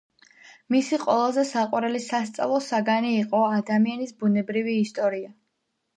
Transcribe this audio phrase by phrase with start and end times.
[0.75, 5.35] მისი ყველაზე საყვარელი სასწავლო საგანი იყო ადამიანის ბუნებრივი ისტორია.